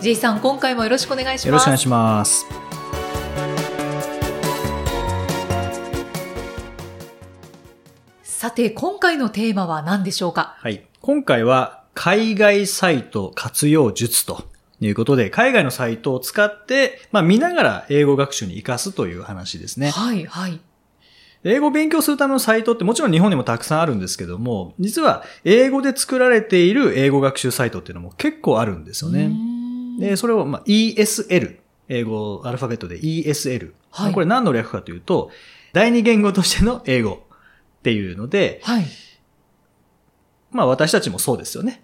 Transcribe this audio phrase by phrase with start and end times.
[0.00, 2.46] J さん今回もよろしくお願いしますよろしくお願いします。
[8.22, 10.54] さて今回のテーマは何でしょうか？
[10.58, 10.84] はい。
[11.00, 14.44] 今回は海外サイト活用術と
[14.80, 19.90] いうことで、海外のサイトを使って、まあ見ながら英語学習に活かすという話ですね。
[19.90, 20.60] はいはい
[21.44, 29.32] 英語を勉強するためのサイトってもちろん日本にもたくさんあるんですけども、実は英語で作られている英語学習サイトっていうのも結構あるんですよね。
[29.98, 33.72] で、それを、まあ、ESL、英語アルファベットで ESL。
[33.90, 35.30] はいこれ何の略かというと、
[35.72, 37.22] 第二言語としての英語
[37.78, 38.86] っていうので、はい
[40.50, 41.82] まあ私たちもそうですよね。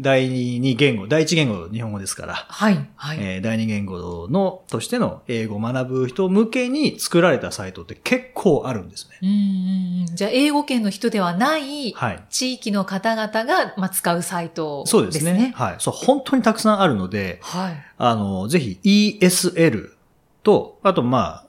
[0.00, 0.28] 第
[0.60, 9.18] 二言語、第一言語日本語ですから、はいはい、えー第二言語の、としての英語を学ぶ人向けに作られたサイトって結構あるんですね。
[9.22, 12.24] うんじゃあ英語圏の人ではないはい。
[12.30, 15.00] 地域の方々が、まあ、使うサイトですね。
[15.02, 15.52] そうですね。
[15.54, 15.76] はい。
[15.78, 17.76] そう、本当にたくさんあるので、はい。
[17.98, 19.90] あの、ぜひ ESL
[20.42, 21.46] と、あとまあ、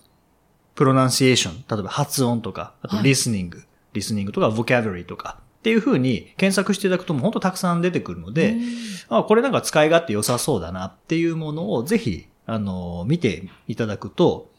[0.75, 8.61] プロナンシエーション、例えば発音とか、あとはいリスニング、リスニングとかボキャブラリーとかっていう風に検索していただくともう本当たくさん出てくるので、うん
[9.09, 14.49] あこれなんか使い勝手良さそうだなっていうものをぜひ、あの、見ていただくと、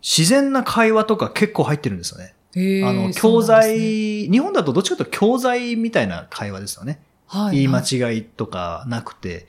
[0.00, 2.34] 自然な会話とか結構入ってるんですよね。
[2.84, 7.00] あの、教材、ね日本だとどっちかというと教材みたいな会話ですよね。
[7.26, 9.48] はい、言い間はい違いとかなくて、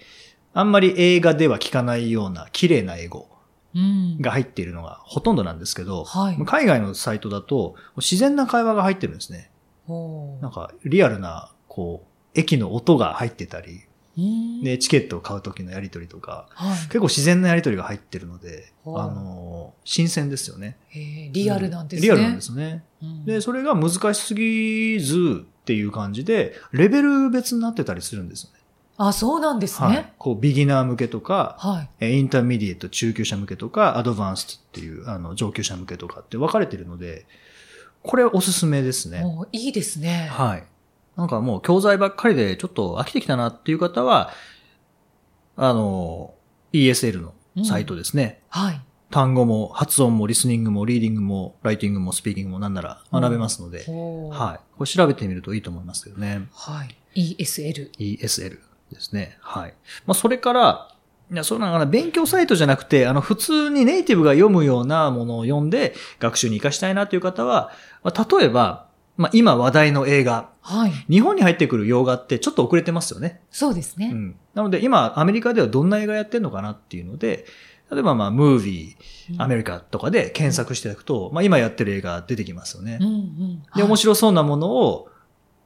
[0.53, 3.29] あんまり映画では聞かないような綺麗な英語
[3.75, 9.51] うんが入っているのがほとんどなんですけど、はい海外のサイトだと自然な会話が入ってるんですね。
[10.41, 13.81] なんかリアルな、こう、駅の音が入ってたり、
[14.17, 20.77] うんで、チケットを買う時のやりとりとか、はい結構自然なやりとりが入ってるので、あの、新鮮ですよね。
[21.33, 22.07] リアルなんですね。
[22.07, 22.83] リアルなんですね。
[23.01, 28.59] うんで、それが難しすぎずっていう感じで、レベル別になってたりするんですよね。
[28.97, 30.13] あ、そうなんですはいね。。
[30.17, 31.89] こう、ビギナー向けとか、はい。
[31.99, 37.25] えー intermediate 中級者向けとか、 advanced っていう、あの、上級者向けとかって分かれてるので、
[38.05, 39.23] これおすすめですね。
[39.51, 40.29] いいですね。
[40.31, 40.63] はい。
[41.17, 44.31] なんかもう教材ばっかりでちょっと飽きてきたなっていう方は、
[45.55, 46.33] あの、
[46.73, 47.33] ESL の
[47.63, 48.41] サイトですね。
[48.49, 48.81] はい。
[49.11, 54.59] 単語も発音もリスニングもリーディングもライティングもスピーキングもなんなら学べますので、ほうはい。
[54.77, 56.47] これ調べてみるといいと思いますけどね。
[56.53, 57.35] はい。
[57.37, 57.91] ESL。
[57.97, 58.59] ESL
[58.91, 59.37] ですね。
[59.41, 59.73] はい。
[60.05, 60.94] まあ、それから、
[61.31, 67.71] いや、そうなんかな、勉強サイトじゃなくて、あの、普通にネイティブが読むようなものを読んで、学習に活かしたいなという方は、
[68.03, 68.87] まあ、例えば、
[69.17, 70.91] まあ、今話題の映画、はい。
[71.09, 73.41] 日本に入ってくる洋画ってちょっと遅れてますよね。
[73.51, 74.09] そうですね。
[74.11, 74.35] うん。
[74.53, 77.45] なので、今、アメリカではどんな映画やってんのかなっていうので、
[77.91, 82.97] 例えば、まあ、ムービー、アメリカとかで検索していただくと、まあ、今やってる映画出てきますよね。
[82.99, 83.63] うんうん。
[83.75, 83.97] で、面白い。
[83.97, 85.09] 白そうなものを、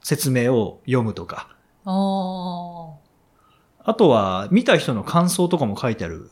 [0.02, 1.50] 説明を読むとか、
[1.86, 2.99] ああ
[3.94, 6.29] とは、見た人の感想とかも書いてある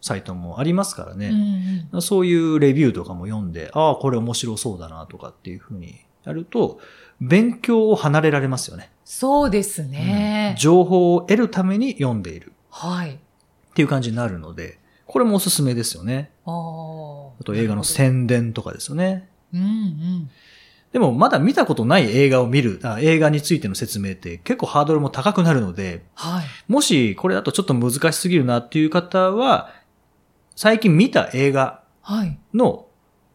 [0.00, 1.12] サイトもありますからあ。
[1.14, 1.88] うんね。
[1.92, 2.02] うん。
[2.02, 6.80] そういうレビューとかも読んで、ああ、これ面白そうだなとかっていうふうにやると、
[7.20, 8.90] 勉強を離れられますよね。
[9.04, 10.54] そうですうんね。
[10.58, 13.14] 情報を得るために読んでいるはい。
[13.14, 13.18] っ
[13.74, 16.30] ていう感じになるので、これもおすすめですよね。
[16.46, 17.32] ああ。
[17.40, 19.28] あと映画の宣伝とかですよね。
[19.52, 20.30] うんうん。
[20.92, 26.44] でもまだ見たことない映画を見るあ、映画についての説明って結構ハードルも高くなるので、はい。
[26.66, 29.70] もしこれだとちょっと難しすぎるなっていう方は、
[30.56, 32.38] 最近見た映画はい。
[32.54, 32.86] の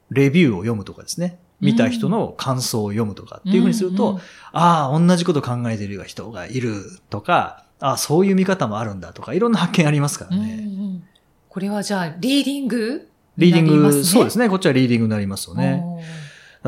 [0.09, 1.39] レビューを読むとかですね。
[1.61, 10.55] 見た人の感想を読むとかっていうふうにすると、うんうんああ、同じこと考えてる人がいるとか、ああ、そういう見方もあるんだとか、いろんな発見ありますからうんうね。
[10.55, 11.03] ん。
[11.49, 14.45] これはじゃあ、リーディングリーディング、そうですね。
[14.45, 14.49] ね。
[14.49, 15.83] こっちはリーディングになりますよね。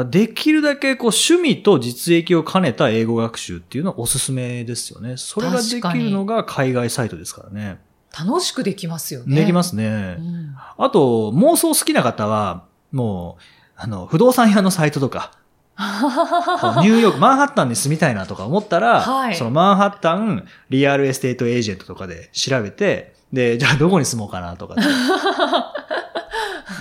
[0.06, 5.18] できるだけこう趣味と実益を兼ねた英語学習っていうのはおすすめですよね。
[5.18, 7.80] それができるのが海外サイトですからね。
[8.18, 9.36] 楽しくできますよね。。
[9.36, 10.22] できますすねう。
[10.22, 10.56] ん。
[10.78, 13.44] あと、妄想好きな方は、もう、
[13.76, 15.32] あの、不動産屋のサイトとか、
[15.78, 24.76] ニューヨーク、マンハッタンに住みたいなとか思ったら、はいそのマンハッタンリアルエステートエージェントとかで調べて、で、じゃあどこに住もうかなとか。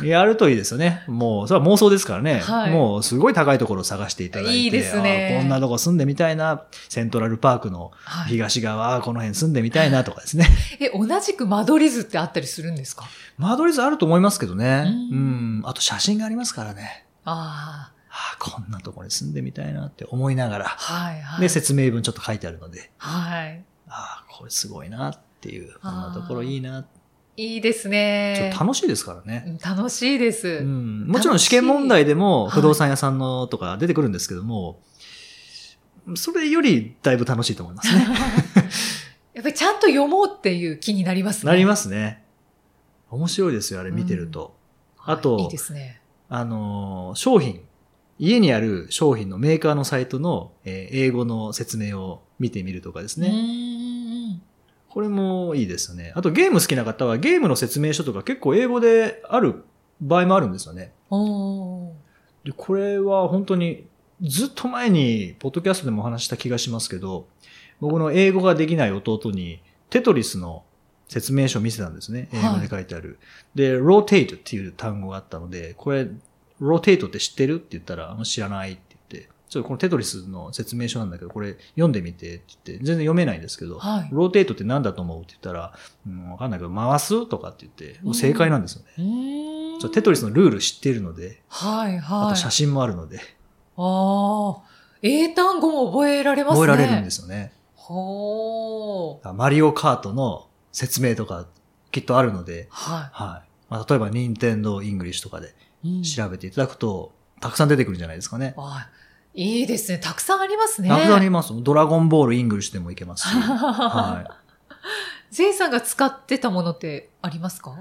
[0.04, 1.04] やるといいですよね。
[1.06, 2.40] もう、それは妄想ですからね。
[2.40, 4.58] はいもう、すごい高いところを探していただいて。
[4.58, 6.62] いいですねあこんなとこ住んでみたいな。
[6.88, 8.28] セントラルパークのはい。
[8.32, 10.46] 東側、この辺住んでみたいなとかですね。
[10.80, 13.04] え、同じく間取り図ってあったりするんですか？
[13.38, 14.84] 間取り図あると思いますけどね。
[15.10, 15.62] ううんん。
[15.66, 17.06] あと写真がありますからね。
[17.24, 20.68] あああ、こんなところに住んでみたいなって思いながらあ。。
[20.78, 21.40] はいはい。
[21.40, 22.90] で、説明文ちょっと書いてあるので。
[22.98, 23.62] はい。
[23.88, 25.74] ああ、これすごいなっていう。
[25.82, 26.84] こんなところいいな。
[27.36, 29.44] いいですね楽しいですからね。
[29.46, 30.48] うん楽しいです。
[30.48, 34.80] うん、もちろん試験問題でも不動産屋さんのとか出てくるんですけども、
[36.14, 38.06] それよりだいぶ楽しいと思いますね。
[39.34, 41.52] やっぱりちゃんと読もうっていう気になりますね。
[41.52, 42.24] なりますね。
[43.10, 44.56] 面白いですよ、あれ見てると。
[45.04, 46.00] あとはいいいですね。
[46.28, 47.60] あのー、商品、
[48.18, 53.30] 家にある商品のメーカーのサイトの、えー英語の説明を見てみるとかですうね。
[54.96, 56.12] これもいいですね。
[56.14, 59.62] あとゲーム好きな方はゲームの説明書とか結構英語である
[60.00, 60.94] 場合もあるんですよね。
[62.44, 63.84] で、これは本当に
[64.22, 67.28] ずっと前に、ポッドキャストでもお話しした気がしますけど、
[67.78, 69.60] 僕の英語ができない弟に、
[69.90, 70.64] テトリスの
[71.08, 72.30] 説明書を見せたんですね。
[72.32, 73.18] 英語で書いてある。
[73.54, 76.08] で、 rotate っていう単語があったので、これ、
[76.58, 77.56] rotate って知ってる？
[77.56, 78.95] って言ったら、知らないって、
[79.48, 84.08] ちょっとこのテトリスの説明書なんだけど、これ読んでみてって言って、全然読めないんですけど、はい。
[84.10, 85.72] rotate って何だと思うって言ったら、
[86.06, 88.88] うん、わかんないけど、回すとかって言って、もう正解なんですよね。
[88.98, 92.34] うーんちょテトリスのルール知っているので、はいあはい。
[92.34, 93.20] と写真もあるので、
[93.76, 94.62] ああ。
[95.02, 96.66] 英単語も覚えられますね。。
[96.66, 97.52] 覚えられるんですすよね。
[97.74, 99.32] ほー。
[99.32, 101.46] マリオカートの説明とか
[101.92, 103.48] きっとあるので、ははい。
[103.68, 105.54] まあ、例えば、ニンテンドー English とかで
[105.84, 105.98] い。
[105.98, 108.54] うん調べていただくと、たくさん出てくるんじゃないですかね。
[108.56, 109.05] あい
[109.36, 109.98] いですね。
[109.98, 110.88] たくさんありますね。
[110.88, 111.52] たくさんあります。
[111.62, 113.32] ドラゴンボール English でもいけますし。
[113.36, 114.36] は
[115.30, 117.72] ゼイさんが使ってたものってありますか？
[117.72, 117.74] い。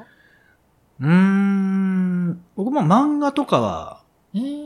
[1.03, 2.41] うーん。
[2.55, 4.01] 僕も漫画とかは、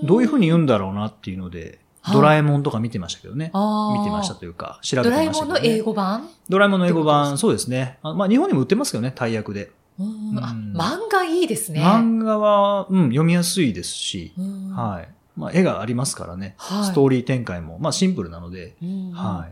[0.03, 1.79] どういうふうに言言うんだろうなっていうので、はい
[2.13, 3.51] ドラえもんとか見てましたけどね。
[3.53, 5.59] 見てましたというか、調べてドましたけど、ね。
[5.59, 6.29] ラえもんの英語版？
[6.47, 7.99] ドラえもんの英語版、そうですね。
[8.01, 9.71] あまあ、日本にも売ってますけどね、大役で。
[9.99, 11.83] うん漫画いいですね。
[11.83, 15.09] 漫画は、うん、読みやすいですし、うんはい。
[15.39, 16.55] まあ、絵がありますからね。
[16.57, 19.47] はいストーリー展開も、まあ、シンプルなので、うんは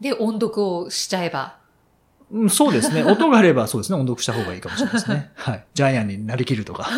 [0.00, 0.02] い。
[0.02, 1.58] で、音読をしちゃえば。
[2.30, 3.02] うん、そうですね。
[3.10, 3.98] 音があればそうですね。
[3.98, 5.32] 音読した方がいいかもしれないですね。
[5.34, 5.64] はい。
[5.74, 6.88] ジャイアンになりきるとか。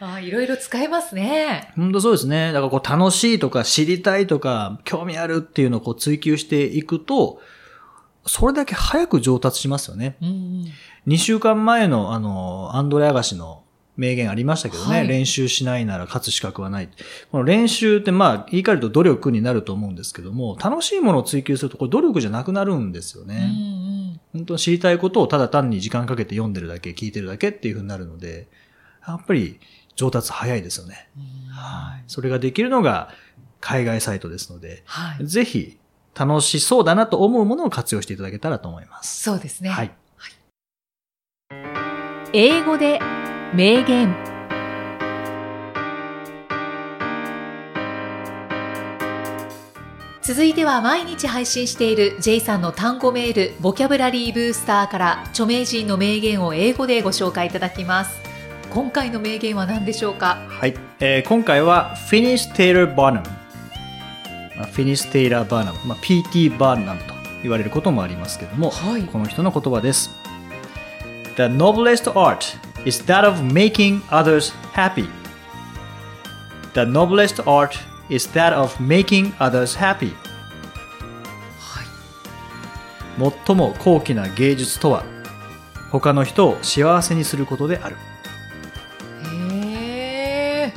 [0.00, 1.72] あいろいろ使えますね。
[1.76, 2.52] 本当そうですね。
[2.52, 7.40] だからこう楽しいとか知りたいとか興味あるっていうのをこう追求していくと、
[8.26, 10.16] それだけ早く上達しますよね。
[10.22, 10.64] うん
[11.06, 13.62] 2週間前のあの、アンドレアガシの
[13.96, 14.98] 名言ありましたけどね。
[14.98, 16.88] はい練習しないなら勝つ資格はない。
[17.30, 24.20] この練習ってまあ言い換えると努力になると思うんですけども、楽しいものを追求するとこれ努力じゃなくなるんですようんね。
[24.32, 28.48] 本当に知りたいことをただ単に時間かけて読んでるだけ、聞いてるだけっていう風になるので、
[29.06, 29.58] やっぱり
[29.94, 31.08] 上達早いですよね。
[31.16, 32.04] うんはい。
[32.06, 33.10] それができるのが
[33.60, 35.26] 海外サイトですので、はい。
[35.26, 35.78] ぜひ
[36.14, 39.22] 楽しそうだなと思うものを活用していただけたらと思います。
[39.22, 39.70] そうですね。
[39.70, 39.92] はい。
[42.32, 43.00] 英語で
[43.54, 44.14] 名言。
[50.20, 58.18] 続いては毎日配信している J さんの単語メールボキャブラリーブースターから著名人の名言を英語でご紹介いただきます
[58.70, 60.38] 今回の名言は何でしょうか？
[60.48, 60.74] はい。
[60.98, 63.22] えー今回は Finish Taylor あ
[64.72, 65.46] Finish Taylor。
[65.86, 66.50] まあ、P.T.
[66.50, 70.10] Barnum と言われることもありますけども、はいこの人の言葉です。
[71.36, 75.08] The noblest art is that of making others happy.
[76.72, 77.76] The noblest art
[78.08, 80.14] is that of making others happy.
[83.18, 85.04] 最も高貴な芸術とは、
[85.90, 87.96] 他の人を幸せにすることである。
[89.52, 90.72] へえ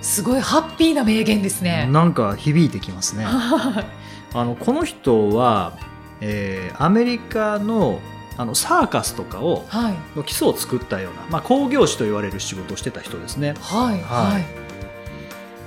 [0.00, 3.24] すごいハッピーな名言ですねなんか響いてきますね。
[3.26, 5.74] あのこの人は、
[6.20, 8.00] えーアメリカの
[8.36, 13.54] あのサーカスとかをはいの基礎を作ったような、まあ、工業師と言われる仕事をしてた人ですね。
[13.60, 14.42] はいははい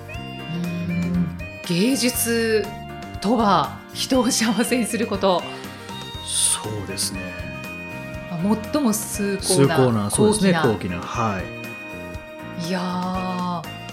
[0.10, 2.66] うーん芸術
[3.22, 5.42] とは人を幸せにすること
[6.26, 7.20] そうですね。
[8.74, 11.00] 最も崇高崇なそうですね、高高貴な。
[11.00, 12.68] はい。
[12.68, 13.86] いやー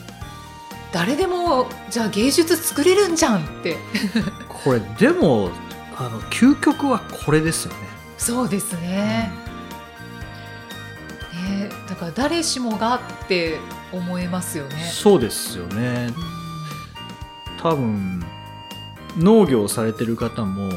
[0.93, 3.77] 誰でもじゃあ芸術作れるんじゃんって
[4.49, 5.51] これ、でも、
[5.97, 7.92] あの、究極はこれですよね。
[8.23, 9.31] そうですね
[11.35, 13.59] ねだから誰しもがって
[13.93, 16.13] 思えますよねそうですよね。
[16.17, 16.43] うん
[17.63, 18.21] 多分、
[19.17, 20.69] 農業をされてる方も、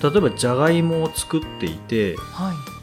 [0.00, 2.78] 例えば、じゃがいもを作っていて、はい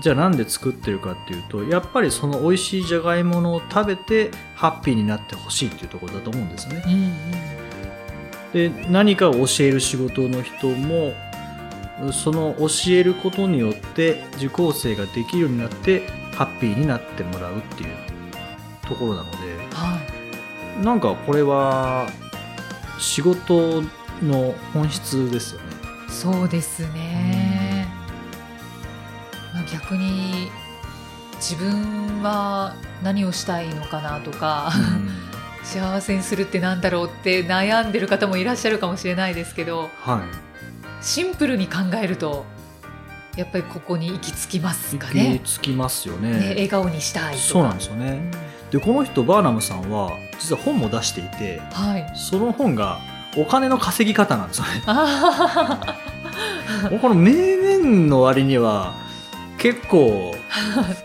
[0.00, 7.54] じゃあなんで作ってるかっていうとやっぱりその美味しいじゃがいものを食べてハッピーになってほしいっていうところだと思うんですよね。
[8.54, 11.12] で何かを教える仕事の人も
[12.12, 17.94] その教えることによって受講生ができるようになってハッピーになってもらうっていう
[18.86, 19.36] ところなので、
[19.72, 19.98] は
[20.82, 22.08] なんかこれは
[22.98, 23.82] 仕事
[24.22, 25.66] の本質ですよね。
[26.08, 26.10] い。
[26.10, 27.86] そうですね。
[29.52, 30.50] まあ、逆に
[31.36, 34.72] 自分は何をしたいのかなとか、
[35.62, 40.43] 幸せにするってなんだろうって悩んでる方もいらっしゃるかもしれないですけどはい
[41.04, 42.46] シンプルに考えると
[43.36, 46.30] やっぱりここに行き着きますか行ねき着きますよね。
[46.30, 48.30] ね笑顔にしたいそうなんですよね。
[48.70, 53.00] でこの人バーナムさんは実は本も出していてはいその本が
[53.36, 54.82] お金の稼ぎ方なんですよね。
[54.86, 55.94] あ
[57.02, 58.94] この名言の割には
[59.58, 60.34] 結構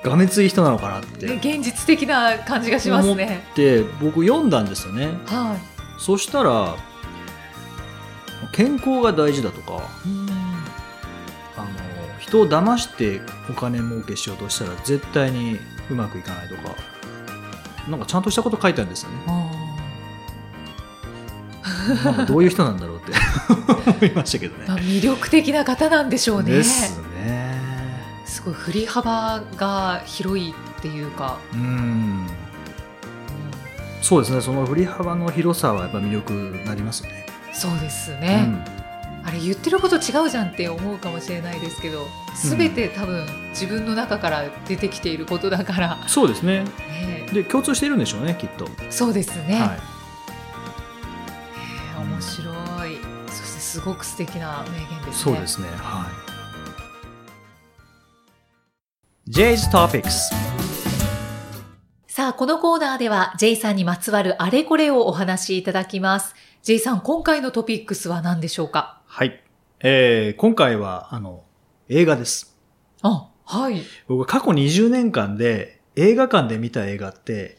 [0.03, 5.07] がめつい人なのかなっーてね現実的な感じがしますねで僕読んだんですよね。
[5.25, 5.57] は
[5.97, 6.77] そしたら
[8.51, 9.89] 健康が大事だとか
[11.57, 11.67] あの
[12.19, 15.57] 人を騙してお金儲けしようとしたら絶対に
[15.89, 16.75] うまくいかないとか
[17.89, 19.17] なんかちゃんとしたこと書いてあるんですよね。
[19.27, 19.49] あ
[22.05, 23.13] なんかどういう人なんだろうって
[23.97, 24.65] 思いましたけどね。
[24.65, 27.57] ーまあ魅力的な方なんでしょうねですね。
[28.25, 31.59] すごい振り幅が広いっていうか、うん。
[31.59, 32.27] うん
[34.01, 34.41] そうですね。
[34.41, 37.25] その振り幅の広さはやっぱ魅力になりますよね。
[37.59, 38.47] そうですね、
[39.25, 42.07] あれ言ってること違うじゃんって思うかもしれないですけど
[42.57, 46.63] 全て多分自分の中から出てきていることだから、うんそうですね。
[46.63, 48.65] ねで共通しているんでしょうね、きっと。
[48.89, 49.79] そうですね、はい。
[52.01, 52.43] 面白
[52.87, 52.97] い
[53.27, 55.67] そしてすごく素敵な名言ですねそうですね。
[55.75, 56.07] は
[59.27, 59.31] い。
[59.31, 60.58] J's Topics。
[62.29, 69.01] さあこのコーナーでは J さんにまつわるあれこれをお話しいただきます J さん今回のトピックスは何でしょうか？
[69.07, 69.41] はい。
[69.79, 71.41] えー、今回は、あの、
[71.87, 72.55] 映画です。
[73.01, 77.57] あはい僕は過去20年間で映画館で見た映画って、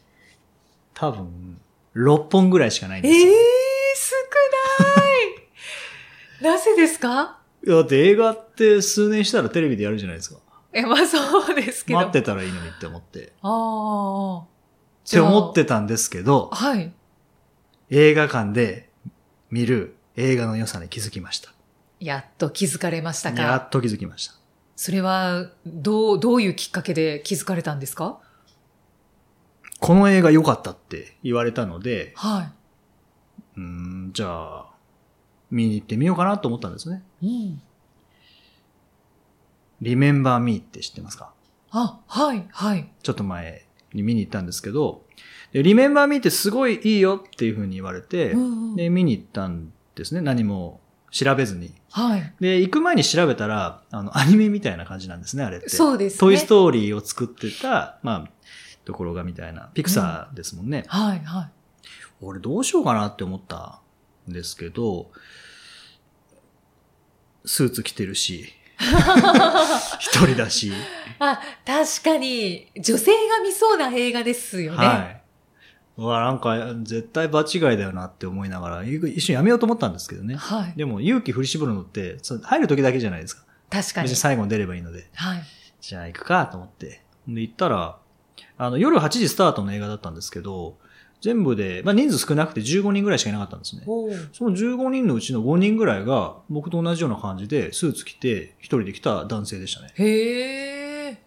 [0.95, 1.61] 多分、
[1.97, 3.33] 6本ぐらいしかないんえですよ。
[3.33, 3.37] えー、
[6.39, 7.39] 少ない なぜですか？
[7.67, 10.39] いやだって映画って数年したらテレビでやるじゃないですか。
[10.73, 13.33] えまあそうですけど待ってたらいいのにって思って。
[13.43, 14.60] ああ。
[15.11, 16.93] って思ってたんですけど、はい。
[17.91, 18.91] 映画館で
[19.51, 21.53] 見る映画の良さに気づきました。
[21.99, 23.57] やっと気づかれましたやか。
[23.57, 24.35] っと気づきました。
[24.77, 28.21] それは、どう、どういうきっかけで気づかれたんですか？
[29.81, 32.53] この映画良かったって言われたので、は
[33.57, 34.71] うーん、じゃあ、
[35.51, 37.03] 見に行ってみようかなと思ったんですね。
[37.21, 37.27] い。
[37.27, 37.63] うん。
[39.83, 41.33] Remember Me って知ってますか？
[41.73, 42.91] あ、はい、はい。
[43.03, 45.05] ちょっと前に見に行ったんですけど、
[45.53, 50.21] で Remember Me ってすごいいいよっていう風に言われて、うんうんで、見に行ったんですね。
[50.21, 50.81] 何も
[51.11, 51.75] 調べずに。
[51.91, 52.35] はい。
[52.41, 55.69] で、行く前に調べたら、あの、アニメみたいな感じなんですね、あれって。
[55.69, 56.19] そうですね。
[56.21, 58.31] トイストーリーを作ってた、まあ、
[58.85, 59.71] ところがみたいな。
[59.75, 60.85] ピクサーですもんね。
[60.87, 61.51] はい、はい。
[62.21, 63.81] 俺どうしようかなって思った
[64.29, 65.11] んですけど、
[67.45, 68.53] スーツ着てるし、
[70.01, 70.73] 一人だし、
[71.21, 74.87] あ、確かに、女性が見そうな映画ですよね。
[74.87, 75.23] はい。
[75.99, 80.37] うわ、なんか、絶対場違いだよなって思いながら、一瞬やめようと思ったんですけどね。
[80.37, 80.73] はい。
[80.77, 83.45] でも、勇気振り絞るのって、入る時だけじゃないですか。
[83.69, 84.09] 確かに。
[84.09, 85.11] 最後に出ればいいので。
[85.15, 85.43] はい。
[85.81, 87.03] じゃあ行くかと思って。
[87.29, 87.99] で、行ったら、
[88.57, 90.79] あの、夜8時スタートの映画だったんですけど、
[91.21, 93.83] 全部で、まあ人数少なくて15人ぐらいしかいなかったんですね。
[93.87, 99.93] おその15人のうちの5人ぐらいが、僕と同じような感じで、スーツ着て、一人で来た男性でしたね。
[99.95, 101.23] へえ。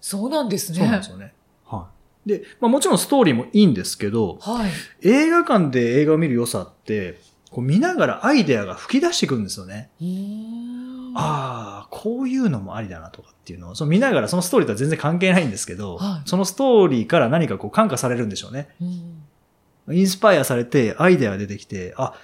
[0.00, 0.78] そうなんですね。
[0.78, 1.34] そうなんですよね。
[1.64, 1.88] は
[2.26, 2.28] い。
[2.28, 4.70] で、まあもちろんストーリーもいいんですけど、はい。
[5.02, 7.18] 映画館で映画を見る良さって、
[7.50, 9.90] こう見ながらアイデアが吹き出してくるんですよね。
[11.16, 18.68] ああ、こういうのもありだなとかっていうのを、その見ながらそのストーリーとは全然関係ないんですけど、はいそのストーリーから何かこう感化されるんでしょうね。
[18.80, 19.13] うん
[19.90, 22.14] インスパイアされてアイデアが出てきて、あ、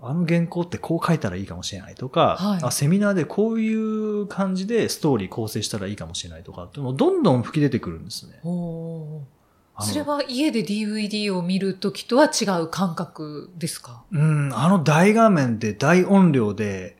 [0.00, 2.62] あの原稿ってこう書いたらいいかもしれないとか、はい。
[2.62, 8.40] あ、セミナーでこういう感じでストーリー構成したらいいかもしれないとかっていうのもどんどん吹き出てくるんですね。
[8.42, 14.04] それは家で DVD を見るときとは違う感覚ですか？
[14.12, 16.96] うん、あの大画面で大音量で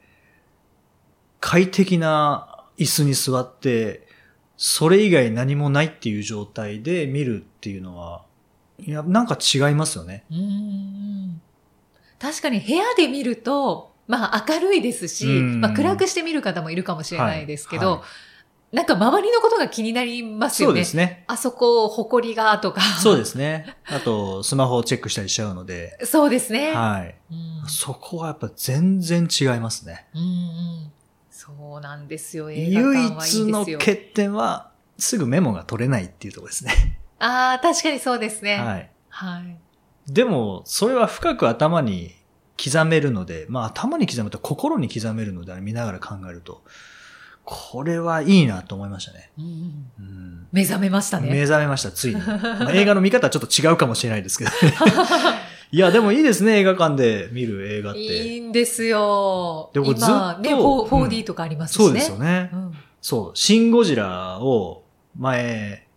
[1.40, 4.06] 快適な椅子に座って、
[4.56, 8.24] それ以外何もないっていう状態で見るっていうのは、
[8.84, 10.24] いや、なんか違いますよね。
[10.30, 11.40] うーん
[12.18, 18.06] 確かに部屋で見ると、まあ明るいですし、うんまあ暗くして見る方もいるかもしれないですけど、はいはい
[18.72, 20.80] なんか周りのことが気になりますそうよね。
[20.80, 21.24] ですね。
[21.26, 22.80] あそこ、埃がとか。
[22.80, 23.76] そうですね。
[23.84, 26.72] あと、スマホをチェックしたりしちゃうので、そうですね。
[26.72, 27.14] はい。
[27.30, 30.06] うんそこはやっぱ全然違いますね。
[31.30, 32.50] そうなんですよ。
[32.50, 33.46] 映画館唯はいいですよ。
[33.46, 36.98] 一の欠点は、すぐメモが取れないっていうところですね。
[37.22, 38.56] ああ、確かにそうですね。
[38.58, 38.90] はい。
[39.08, 40.12] はい。
[40.12, 42.14] でも、それは深く頭に
[42.62, 46.62] 刻めるので、まあ頭に刻むと心に刻めるので、見ながら考えると、
[47.44, 49.30] これはいいなと思いましたね。
[49.38, 49.44] うん
[49.98, 51.42] うん目覚めました目ね。
[51.42, 52.20] 覚めました、ついに。
[52.20, 54.56] ま あ映画の見方はちょっと違うかもしれないですけど、ね、
[55.70, 58.00] いや、でもいいですね、映画館で見る映画って。
[58.00, 59.70] いいんですよ。
[59.72, 61.84] でもずっとうん 4D とかありますしね。
[61.84, 62.50] そうですよね。
[62.52, 64.84] うんそう、シン・ゴジラを
[65.18, 65.88] 前、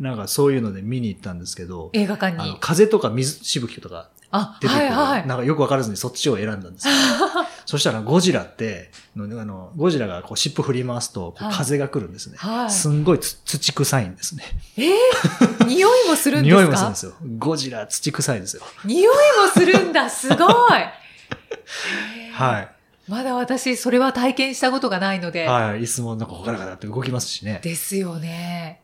[0.00, 2.56] なんかそういうので見に行ったんですけど、映画館あのに。
[2.58, 5.26] 風とか水しぶきとかあ、出てくる、はいはい。
[5.26, 6.94] なんかよくわからずにそっちを選んだんですよ。
[7.66, 12.36] そしたらゴジラって、のあのゴジラがこう尻尾振り回すと風が来るんですね。
[12.38, 14.44] はいすんごいつ土臭いんですね。
[14.78, 16.62] えー、匂いもするんですか？
[16.62, 17.12] 匂いもするんですよ。
[17.38, 18.62] ゴジラ土臭いですよ。
[18.84, 20.40] 匂いもするんだ、すごい。
[22.16, 22.68] えーはい。
[23.08, 25.46] まだ私、それは体験したことがないので。
[25.46, 25.80] はい。
[25.82, 27.60] 椅子もなんかほからかだって動きますしね。
[27.62, 28.80] ですよね。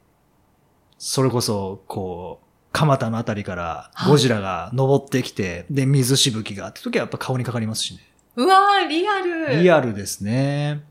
[0.99, 8.01] それこそ、こう、蒲田のあたりからはいゴジラが登ってきて、で、水しぶきがって時はやっぱ顔にかかりますしね。
[8.37, 9.63] うわー、リアル。
[9.63, 10.83] リアルですね。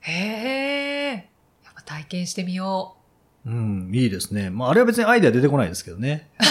[0.00, 1.30] へえ。
[1.64, 2.96] やっぱ体験してみよ
[3.46, 4.50] うん、いいですね。
[4.50, 6.30] まあ、あれは別にアイデア出てこないですけどね。
[6.40, 6.44] う。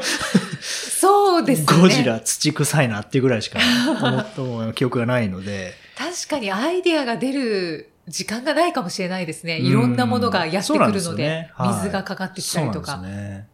[0.64, 1.66] そうですね。
[1.82, 3.58] ゴジラ土臭いなっていうぐらいしか
[4.00, 4.18] 思
[4.66, 5.74] った記憶がないので。
[5.98, 9.58] 確かにアイデアが出る時間がないかもしれないですね。
[9.58, 12.96] うんいろんなものがやってくるので、でねはい水がかかってきたりとか。
[12.96, 13.48] そうですね。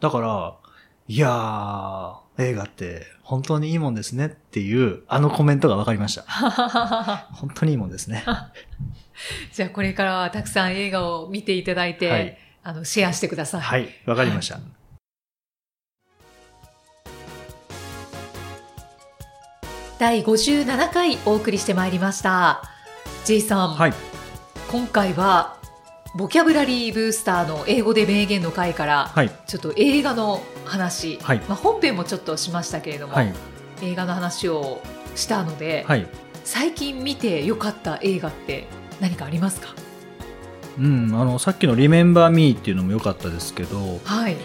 [0.00, 0.54] だから、
[1.08, 6.22] いやー、映画って本当にいいもんですねっていう、あのコメントが分かりました。
[7.32, 8.24] 本当にいいもんですね。
[9.52, 13.60] じゃあこれからはたくさん映画を見ていただいて、はいあの、シェアしてください。
[13.60, 14.58] はい、わかりました。
[19.98, 22.73] 第57回お送りしてまいりました。
[23.24, 23.94] J さん、はい。
[24.70, 25.56] 今回は、
[26.14, 29.30] ボキャブラリーブースターの英語で名言の回から、はい。
[29.46, 33.32] ちょっと映画の話、はいまあ、本編もちょっとしましたけれども、はい。
[33.80, 34.82] 映画の話を
[35.16, 36.06] したので、はい。
[36.44, 38.66] 最近見てよかった映画って
[39.00, 39.74] 何かありますか？
[40.78, 44.36] うん、あの、さっきの Remember Me っていうのも良かったですけど、はい。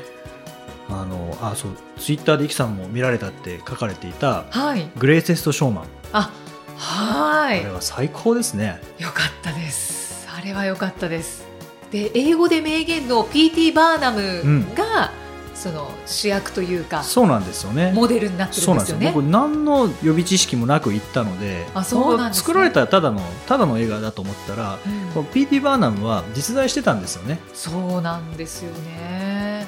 [0.87, 4.89] あの、あ、そう、ツイッターでイキさんも見られたって書かれていた、はい。
[4.97, 5.85] グレイテストショーマン。
[6.13, 6.31] あ、
[6.79, 7.69] はいあれ。
[7.69, 8.81] は最高ですね。
[8.97, 10.27] よかったです。
[10.35, 11.45] あれはよかったです。
[11.91, 13.71] で、英語で名言の P.T.
[13.73, 15.11] バーナムが、
[15.53, 17.91] その主役というか、そうなんですよね。
[17.93, 18.99] モデルになってそうなんですよ。
[18.99, 19.27] るんですよね。
[19.27, 25.59] 僕何の予備知識もなく行ったので、あそうなんですね作られたただのただの映画だと思ったら、うんこの P.T.
[25.59, 27.39] バーナムは実在してたんですよね。
[27.53, 29.67] そうなんですよね。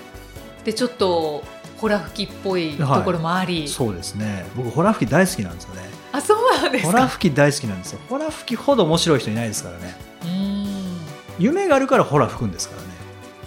[0.63, 1.43] で、ちょっと、
[1.77, 4.45] ホラ吹きっぽいところもあり、そうですね。
[4.55, 5.81] 僕ホラ吹き大好きなんですよね。
[6.21, 7.07] あ、そうなんですホラか。
[7.07, 7.99] 吹き大好きなんですよ。
[8.09, 9.95] ホラ吹きほど面白い人いないですからね。
[10.23, 10.97] うーん。
[11.39, 12.87] 夢があるからホラ吹くんですからね。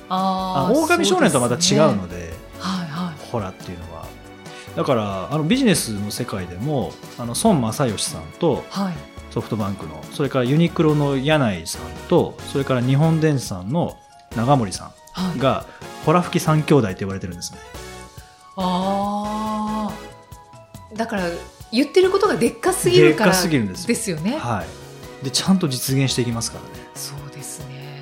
[0.09, 2.23] あーあ狼少年とはまた違うのでね
[2.59, 3.31] はいはい。
[3.31, 4.05] ホラっていうのは。
[4.77, 8.95] だからあのビジネスの世界でもあの孫正義さんとはい。
[9.31, 13.97] ソフトバンクのそれからユニクロの柳井さんとそれから日本電産の
[14.37, 15.39] 長森さはいん。
[15.39, 15.67] が
[16.07, 17.59] ホラ吹き三兄弟って呼ばれてるんですね。
[18.57, 20.95] ああ。
[20.97, 21.25] だから、
[21.72, 23.33] 言ってることがでっかすぎるから。
[23.33, 24.38] ですぎるんですよね。
[24.38, 24.64] は
[25.22, 25.24] い。
[25.24, 26.87] でちゃんと実現していきますからね。
[26.94, 28.00] そうですね。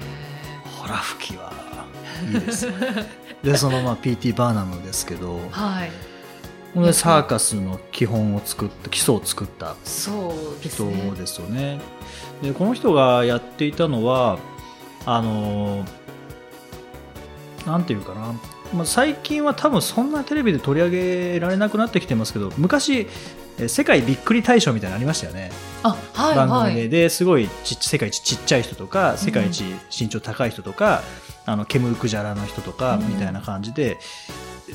[0.64, 1.52] ホラ吹きは
[2.32, 2.72] いいですよ。
[3.42, 4.32] でそのまあ P.T.
[4.32, 5.90] バーナムですけど、はい。
[6.74, 11.10] これサーカスの基本を作った基礎を作ったそうです人ね。
[11.10, 11.80] ですよね。
[12.42, 14.38] でこの人がやっていたのは
[15.04, 15.84] あの
[17.66, 18.34] なんていうかな、
[18.72, 20.90] まあ、最近は多分そんなテレビで取り上
[21.34, 23.06] げられなくなってきてますけど昔え
[23.68, 25.50] 世界びっくり大賞みたいなのありましたよね、
[25.82, 26.80] あ、はい番組で。
[26.80, 26.88] はい。
[26.88, 31.02] ですごいち世界一ちっちゃい人とか世界一身長高い人とか、
[31.44, 33.08] あのケムクジャラの人とかうん。
[33.08, 33.98] みたいな感じで、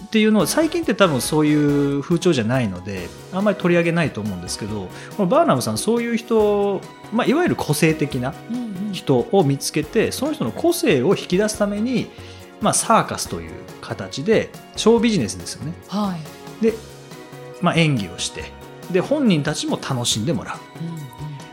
[0.05, 8.59] っていうのを最近って多分そういう風潮じゃないのであんまり取り上げないと思うんですけどこのバーナムさんそういう人、まあ、いわゆる個性的なうんう
[8.89, 8.93] ん。
[8.93, 12.09] 人を見つけてその人の個性を引き出すために、
[12.61, 15.73] まあ、サーカスという形でショービジネスですよね。
[15.87, 16.15] は
[16.61, 16.63] い。
[16.63, 16.73] で、
[17.61, 18.51] まあ、演技をして
[18.91, 20.57] で本人たちも楽しんでもらう。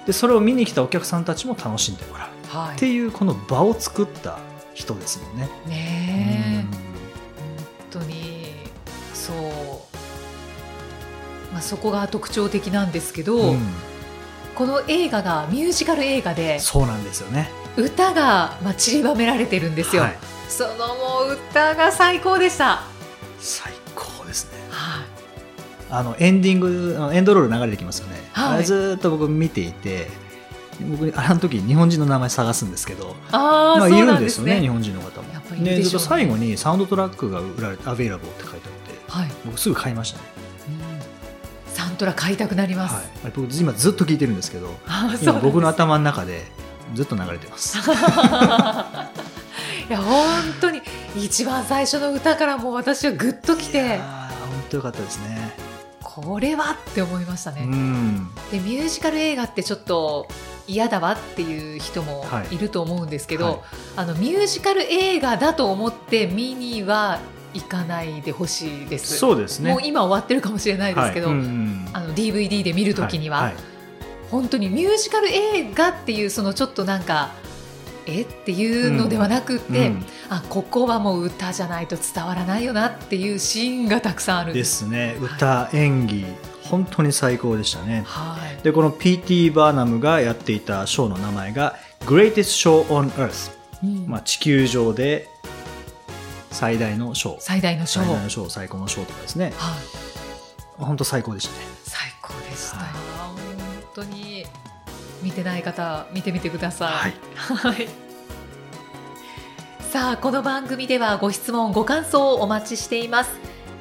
[0.07, 2.57] でそれを見に来たお客さんたちも楽しんでもらう。
[2.57, 2.77] はい。
[2.77, 4.39] っていうこの場を作った
[4.75, 5.49] 人ですよね。
[5.67, 6.65] ねえ。
[6.65, 6.71] うん。
[6.71, 6.81] 本
[7.91, 8.55] 当に
[9.13, 9.37] そう、
[11.53, 13.61] まあ、そこが特徴的なんですけど、うん。
[14.55, 17.51] この映画がミュージカル映画でそうなんですよね。
[17.77, 20.19] 歌が、まあ、散りばめられてるんですよ、はい。
[20.49, 22.83] そのもう歌が最高でした、
[23.41, 23.73] 最
[25.97, 28.55] あのエンディングエンドロール流れてきますよね、はい。
[28.55, 30.09] あれずーっと僕見ていて
[30.81, 35.29] 僕あの時日本人の名前探すんですけどああ、まあ、いるなんんですよね日本人の方も。
[35.57, 35.83] でね。
[35.83, 38.75] ずっと最後にサウンドトラックが売られて「アベイラボー」って書いてあって
[39.09, 40.25] はい、僕すぐ買いましたね、
[41.69, 41.75] うん。
[41.75, 44.75] サントラ買いたくなります、はい、あれ僕今ずっと聞いてるんですけど
[45.23, 46.45] 今僕の頭の中で
[46.95, 47.79] ずっと流れてます。
[49.89, 50.81] いや本当に
[51.15, 55.64] 一番最初の歌からもう私はグッときいて本当よかったですね
[56.15, 58.29] これはって思いましたうね、ん。
[58.53, 60.29] でミュージカル映画ってちょっと
[60.69, 62.55] 嫌だわっていう人もはい。
[62.55, 63.59] いると思うんですけど、はい。
[63.97, 67.19] あのミュージカル映画だと思って見には
[67.53, 69.17] 行かないでほしいです。
[69.17, 69.73] そうですね。
[69.73, 71.39] もう今終わってるかもしれないですけど、はい。
[71.39, 71.89] うんうん。
[71.93, 73.55] あの DVD で見るときには、はい。
[74.31, 77.31] 本当にミュージカル映画っていうそのちょっとなんか
[78.07, 78.23] え？
[78.23, 80.07] っていうのではなくて、うん。
[80.29, 84.85] あここはもう歌じゃないと伝わらないよなっていうシーンがたくさんあるんでです。
[84.85, 86.27] すね歌演技
[86.63, 88.05] 本当に最高でしたね。
[88.07, 89.51] はい、でこの P.T.
[89.51, 93.51] バーナムがやっていたショーの名前が Greatest Show on Earth、
[93.83, 94.07] うん。
[94.07, 95.29] まあ、地球上で
[96.51, 97.37] 最大のショー。
[97.41, 99.53] 最大のショー、最大のショー最高のショーとかですね。
[99.57, 99.73] は
[100.81, 101.59] い、本当最高でしたね。
[101.85, 102.87] 最高でした、はい。
[102.89, 102.97] 本
[103.95, 104.34] 当に
[105.25, 107.15] 見てない方見てみてください。
[107.35, 107.75] はい。
[107.75, 107.89] はい。
[109.91, 113.31] さあこの番組ではご質問ご感想をお待ちしています。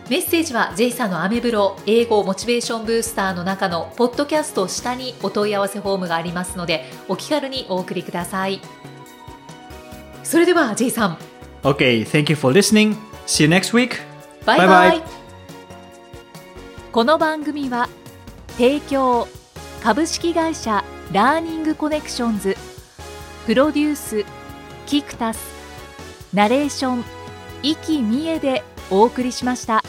[0.09, 8.61] メッセージは J さんのアメブロ英語モチベーションブースターの中のポッドキャスト下にお問い合わせフォームがありますのでお気軽にお送りください。
[10.23, 11.17] それでは J さん。
[11.63, 12.95] OK thank you for listening.
[13.25, 13.97] See you next week.
[14.45, 15.23] バイバイバイバイ
[16.91, 17.89] この番組は
[18.57, 19.27] 提供
[19.81, 22.57] 株式会社ラーニングコネクションズ
[23.45, 24.25] プロデュース
[24.87, 25.53] キクタス
[26.33, 27.03] ナレーション
[27.61, 29.83] 生きみえでお送りしました。